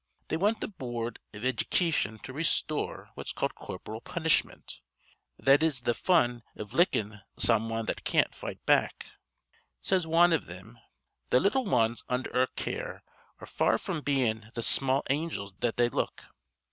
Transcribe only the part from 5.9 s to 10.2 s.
fun iv lickin' some wan that can't fight back. Says